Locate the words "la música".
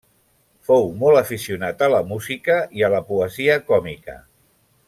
1.97-2.57